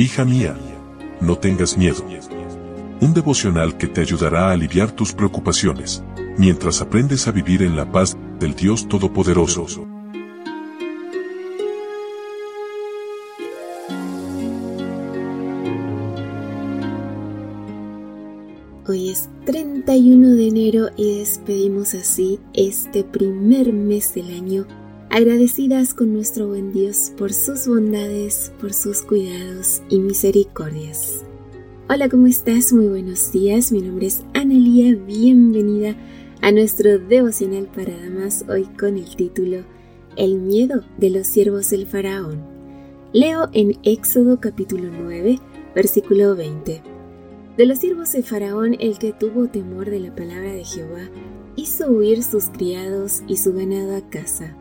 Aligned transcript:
Hija 0.00 0.24
mía, 0.24 0.56
no 1.20 1.38
tengas 1.38 1.76
miedo. 1.76 2.04
Un 3.00 3.14
devocional 3.14 3.76
que 3.76 3.88
te 3.88 4.00
ayudará 4.00 4.46
a 4.48 4.52
aliviar 4.52 4.92
tus 4.92 5.12
preocupaciones, 5.12 6.04
mientras 6.36 6.80
aprendes 6.80 7.26
a 7.26 7.32
vivir 7.32 7.64
en 7.64 7.74
la 7.74 7.90
paz 7.90 8.16
del 8.38 8.54
Dios 8.54 8.86
Todopoderoso. 8.86 9.88
Hoy 18.86 19.10
es 19.10 19.28
31 19.46 20.28
de 20.28 20.46
enero 20.46 20.90
y 20.96 21.18
despedimos 21.18 21.94
así 21.94 22.38
este 22.54 23.02
primer 23.02 23.72
mes 23.72 24.14
del 24.14 24.30
año 24.30 24.64
agradecidas 25.10 25.94
con 25.94 26.12
nuestro 26.12 26.48
buen 26.48 26.72
Dios 26.72 27.12
por 27.16 27.32
sus 27.32 27.66
bondades, 27.66 28.52
por 28.60 28.74
sus 28.74 29.00
cuidados 29.00 29.82
y 29.88 30.00
misericordias. 30.00 31.24
Hola, 31.88 32.10
¿cómo 32.10 32.26
estás? 32.26 32.74
Muy 32.74 32.88
buenos 32.88 33.32
días. 33.32 33.72
Mi 33.72 33.80
nombre 33.80 34.06
es 34.06 34.22
Analia. 34.34 34.94
Bienvenida 34.94 35.96
a 36.42 36.52
nuestro 36.52 36.98
devocional 36.98 37.68
para 37.74 37.96
damas 37.96 38.44
hoy 38.50 38.64
con 38.78 38.98
el 38.98 39.16
título 39.16 39.64
El 40.16 40.38
miedo 40.40 40.82
de 40.98 41.08
los 41.08 41.26
siervos 41.26 41.70
del 41.70 41.86
faraón. 41.86 42.42
Leo 43.14 43.48
en 43.54 43.78
Éxodo 43.84 44.38
capítulo 44.40 44.90
9, 44.92 45.38
versículo 45.74 46.36
20. 46.36 46.82
De 47.56 47.66
los 47.66 47.78
siervos 47.78 48.12
de 48.12 48.22
faraón 48.22 48.76
el 48.78 48.98
que 48.98 49.14
tuvo 49.14 49.48
temor 49.48 49.88
de 49.88 50.00
la 50.00 50.14
palabra 50.14 50.52
de 50.52 50.64
Jehová 50.64 51.08
hizo 51.56 51.90
huir 51.90 52.22
sus 52.22 52.50
criados 52.50 53.22
y 53.26 53.38
su 53.38 53.54
ganado 53.54 53.96
a 53.96 54.02
casa 54.10 54.54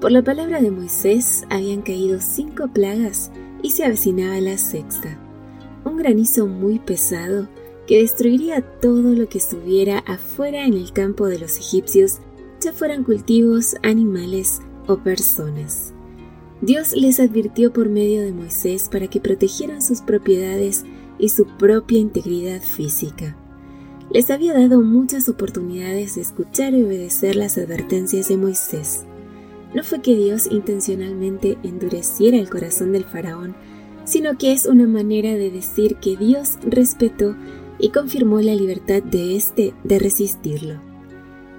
por 0.00 0.12
la 0.12 0.22
palabra 0.22 0.60
de 0.60 0.70
Moisés 0.70 1.44
habían 1.50 1.82
caído 1.82 2.20
cinco 2.20 2.68
plagas 2.68 3.30
y 3.62 3.70
se 3.70 3.84
avecinaba 3.84 4.40
la 4.40 4.58
sexta, 4.58 5.18
un 5.84 5.96
granizo 5.96 6.46
muy 6.46 6.78
pesado 6.78 7.48
que 7.86 8.00
destruiría 8.00 8.62
todo 8.80 9.12
lo 9.12 9.28
que 9.28 9.38
estuviera 9.38 10.00
afuera 10.00 10.66
en 10.66 10.74
el 10.74 10.92
campo 10.92 11.26
de 11.26 11.38
los 11.38 11.58
egipcios, 11.58 12.18
ya 12.60 12.72
fueran 12.72 13.04
cultivos, 13.04 13.76
animales 13.82 14.60
o 14.86 14.98
personas. 14.98 15.92
Dios 16.60 16.92
les 16.92 17.20
advirtió 17.20 17.72
por 17.72 17.88
medio 17.88 18.22
de 18.22 18.32
Moisés 18.32 18.88
para 18.88 19.08
que 19.08 19.20
protegieran 19.20 19.82
sus 19.82 20.00
propiedades 20.00 20.84
y 21.18 21.28
su 21.28 21.46
propia 21.58 21.98
integridad 21.98 22.60
física. 22.60 23.36
Les 24.10 24.30
había 24.30 24.54
dado 24.54 24.82
muchas 24.82 25.28
oportunidades 25.28 26.14
de 26.14 26.22
escuchar 26.22 26.74
y 26.74 26.82
obedecer 26.82 27.36
las 27.36 27.58
advertencias 27.58 28.28
de 28.28 28.36
Moisés. 28.36 29.04
No 29.76 29.84
fue 29.84 30.00
que 30.00 30.16
Dios 30.16 30.48
intencionalmente 30.50 31.58
endureciera 31.62 32.38
el 32.38 32.48
corazón 32.48 32.92
del 32.92 33.04
faraón, 33.04 33.54
sino 34.04 34.38
que 34.38 34.52
es 34.52 34.64
una 34.64 34.86
manera 34.86 35.32
de 35.32 35.50
decir 35.50 35.96
que 35.96 36.16
Dios 36.16 36.56
respetó 36.66 37.36
y 37.78 37.90
confirmó 37.90 38.40
la 38.40 38.54
libertad 38.54 39.02
de 39.02 39.36
éste 39.36 39.74
de 39.84 39.98
resistirlo. 39.98 40.80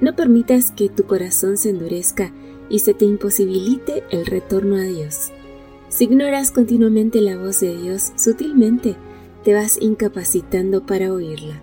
No 0.00 0.16
permitas 0.16 0.72
que 0.72 0.88
tu 0.88 1.04
corazón 1.04 1.56
se 1.56 1.70
endurezca 1.70 2.32
y 2.68 2.80
se 2.80 2.94
te 2.94 3.04
imposibilite 3.04 4.02
el 4.10 4.26
retorno 4.26 4.74
a 4.74 4.82
Dios. 4.82 5.30
Si 5.88 6.02
ignoras 6.06 6.50
continuamente 6.50 7.20
la 7.20 7.38
voz 7.38 7.60
de 7.60 7.76
Dios, 7.76 8.10
sutilmente 8.16 8.96
te 9.44 9.54
vas 9.54 9.78
incapacitando 9.80 10.84
para 10.84 11.14
oírla. 11.14 11.62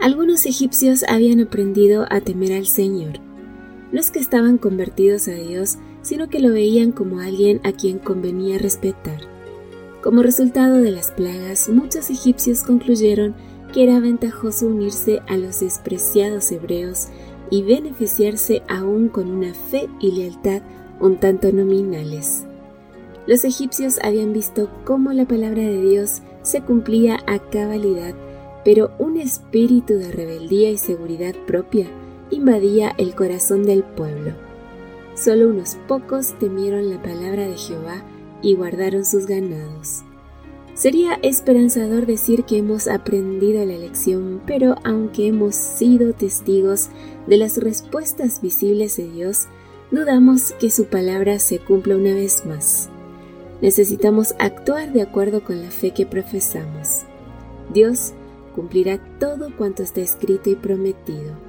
Algunos 0.00 0.44
egipcios 0.44 1.04
habían 1.06 1.38
aprendido 1.38 2.04
a 2.10 2.20
temer 2.20 2.52
al 2.52 2.66
Señor, 2.66 3.20
no 3.92 4.00
es 4.00 4.10
que 4.10 4.18
estaban 4.18 4.58
convertidos 4.58 5.28
a 5.28 5.32
Dios, 5.32 5.78
sino 6.02 6.28
que 6.28 6.40
lo 6.40 6.52
veían 6.52 6.92
como 6.92 7.20
alguien 7.20 7.60
a 7.64 7.72
quien 7.72 7.98
convenía 7.98 8.58
respetar. 8.58 9.20
Como 10.02 10.22
resultado 10.22 10.76
de 10.76 10.90
las 10.90 11.10
plagas, 11.10 11.68
muchos 11.68 12.10
egipcios 12.10 12.62
concluyeron 12.62 13.34
que 13.72 13.82
era 13.82 13.98
ventajoso 13.98 14.66
unirse 14.66 15.20
a 15.26 15.36
los 15.36 15.60
despreciados 15.60 16.52
hebreos 16.52 17.08
y 17.50 17.62
beneficiarse 17.62 18.62
aún 18.68 19.08
con 19.08 19.30
una 19.30 19.54
fe 19.54 19.88
y 20.00 20.12
lealtad 20.12 20.62
un 21.00 21.16
tanto 21.16 21.52
nominales. 21.52 22.44
Los 23.26 23.44
egipcios 23.44 23.98
habían 24.02 24.32
visto 24.32 24.70
cómo 24.84 25.12
la 25.12 25.26
palabra 25.26 25.62
de 25.62 25.82
Dios 25.82 26.22
se 26.42 26.60
cumplía 26.60 27.18
a 27.26 27.38
cabalidad, 27.38 28.14
pero 28.64 28.92
un 28.98 29.16
espíritu 29.16 29.94
de 29.94 30.12
rebeldía 30.12 30.70
y 30.70 30.78
seguridad 30.78 31.34
propia 31.46 31.88
invadía 32.30 32.94
el 32.98 33.14
corazón 33.14 33.64
del 33.64 33.82
pueblo. 33.82 34.32
Solo 35.14 35.48
unos 35.48 35.76
pocos 35.88 36.38
temieron 36.38 36.90
la 36.90 37.00
palabra 37.00 37.46
de 37.46 37.56
Jehová 37.56 38.04
y 38.42 38.54
guardaron 38.54 39.04
sus 39.04 39.26
ganados. 39.26 40.02
Sería 40.74 41.18
esperanzador 41.22 42.04
decir 42.04 42.44
que 42.44 42.58
hemos 42.58 42.86
aprendido 42.86 43.64
la 43.64 43.78
lección, 43.78 44.42
pero 44.46 44.76
aunque 44.84 45.26
hemos 45.26 45.54
sido 45.54 46.12
testigos 46.12 46.90
de 47.26 47.38
las 47.38 47.56
respuestas 47.56 48.42
visibles 48.42 48.98
de 48.98 49.08
Dios, 49.08 49.46
dudamos 49.90 50.52
que 50.52 50.70
su 50.70 50.84
palabra 50.84 51.38
se 51.38 51.60
cumpla 51.60 51.96
una 51.96 52.14
vez 52.14 52.44
más. 52.44 52.90
Necesitamos 53.62 54.34
actuar 54.38 54.92
de 54.92 55.00
acuerdo 55.00 55.42
con 55.42 55.62
la 55.62 55.70
fe 55.70 55.92
que 55.92 56.04
profesamos. 56.04 57.04
Dios 57.72 58.12
cumplirá 58.54 58.98
todo 59.18 59.48
cuanto 59.56 59.82
está 59.82 60.02
escrito 60.02 60.50
y 60.50 60.56
prometido. 60.56 61.45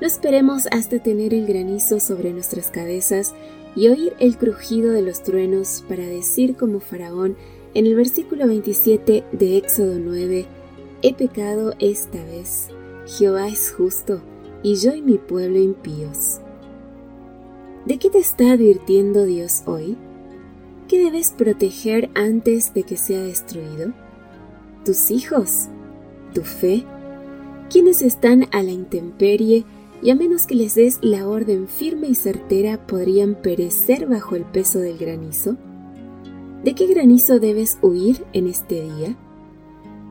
No 0.00 0.06
esperemos 0.06 0.66
hasta 0.70 0.98
tener 0.98 1.32
el 1.32 1.46
granizo 1.46 2.00
sobre 2.00 2.32
nuestras 2.32 2.70
cabezas 2.70 3.34
y 3.74 3.88
oír 3.88 4.12
el 4.18 4.36
crujido 4.36 4.92
de 4.92 5.02
los 5.02 5.22
truenos 5.22 5.84
para 5.88 6.04
decir 6.04 6.54
como 6.56 6.80
Faraón 6.80 7.36
en 7.72 7.86
el 7.86 7.94
versículo 7.94 8.46
27 8.46 9.24
de 9.32 9.56
Éxodo 9.56 9.98
9, 9.98 10.46
He 11.02 11.14
pecado 11.14 11.74
esta 11.78 12.22
vez, 12.24 12.68
Jehová 13.06 13.48
es 13.48 13.70
justo, 13.70 14.22
y 14.62 14.76
yo 14.76 14.94
y 14.94 15.02
mi 15.02 15.18
pueblo 15.18 15.58
impíos. 15.58 16.40
¿De 17.84 17.98
qué 17.98 18.10
te 18.10 18.18
está 18.18 18.52
advirtiendo 18.52 19.24
Dios 19.24 19.62
hoy? 19.66 19.96
¿Qué 20.88 20.98
debes 20.98 21.30
proteger 21.30 22.10
antes 22.14 22.72
de 22.74 22.82
que 22.82 22.96
sea 22.96 23.22
destruido? 23.22 23.92
¿Tus 24.84 25.10
hijos? 25.10 25.68
¿Tu 26.32 26.42
fe? 26.42 26.84
¿Quiénes 27.70 28.02
están 28.02 28.46
a 28.52 28.62
la 28.62 28.70
intemperie 28.70 29.64
y 30.02 30.10
a 30.10 30.14
menos 30.14 30.46
que 30.46 30.54
les 30.54 30.74
des 30.74 30.98
la 31.02 31.26
orden 31.26 31.68
firme 31.68 32.08
y 32.08 32.14
certera 32.14 32.86
podrían 32.86 33.34
perecer 33.34 34.06
bajo 34.06 34.36
el 34.36 34.44
peso 34.44 34.78
del 34.78 34.98
granizo? 34.98 35.56
¿De 36.64 36.74
qué 36.74 36.86
granizo 36.86 37.38
debes 37.38 37.78
huir 37.82 38.24
en 38.32 38.46
este 38.46 38.82
día? 38.82 39.16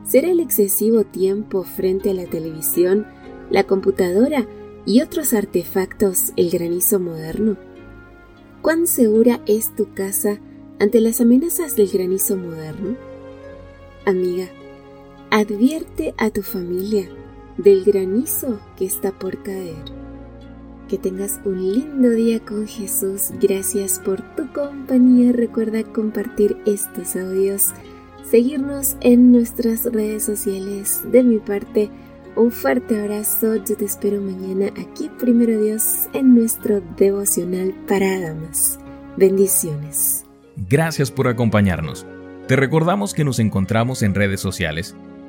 ¿Será 0.04 0.30
el 0.30 0.40
excesivo 0.40 1.04
tiempo 1.04 1.62
frente 1.64 2.10
a 2.10 2.14
la 2.14 2.26
televisión, 2.26 3.06
la 3.50 3.64
computadora 3.64 4.46
y 4.84 5.02
otros 5.02 5.34
artefactos 5.34 6.32
el 6.36 6.50
granizo 6.50 7.00
moderno? 7.00 7.56
¿Cuán 8.62 8.86
segura 8.86 9.40
es 9.46 9.74
tu 9.74 9.92
casa 9.94 10.38
ante 10.78 11.00
las 11.00 11.20
amenazas 11.20 11.76
del 11.76 11.88
granizo 11.88 12.36
moderno? 12.36 12.96
Amiga, 14.04 14.48
advierte 15.30 16.14
a 16.18 16.30
tu 16.30 16.42
familia 16.42 17.08
del 17.58 17.84
granizo 17.84 18.60
que 18.76 18.84
está 18.84 19.12
por 19.12 19.42
caer. 19.42 19.76
Que 20.88 20.98
tengas 20.98 21.40
un 21.44 21.72
lindo 21.72 22.10
día 22.10 22.38
con 22.40 22.66
Jesús. 22.66 23.30
Gracias 23.40 24.00
por 24.04 24.22
tu 24.36 24.50
compañía. 24.52 25.32
Recuerda 25.32 25.82
compartir 25.82 26.56
estos 26.64 27.16
audios, 27.16 27.72
seguirnos 28.30 28.96
en 29.00 29.32
nuestras 29.32 29.84
redes 29.84 30.24
sociales. 30.24 31.02
De 31.10 31.24
mi 31.24 31.38
parte, 31.38 31.90
un 32.36 32.52
fuerte 32.52 33.00
abrazo. 33.00 33.56
Yo 33.56 33.76
te 33.76 33.84
espero 33.84 34.20
mañana 34.20 34.68
aquí, 34.80 35.10
primero 35.18 35.60
Dios, 35.60 36.06
en 36.12 36.34
nuestro 36.34 36.80
devocional 36.96 37.74
para 37.88 38.20
damas. 38.20 38.78
Bendiciones. 39.16 40.24
Gracias 40.68 41.10
por 41.10 41.26
acompañarnos. 41.26 42.06
Te 42.46 42.54
recordamos 42.54 43.12
que 43.12 43.24
nos 43.24 43.40
encontramos 43.40 44.02
en 44.02 44.14
redes 44.14 44.40
sociales 44.40 44.94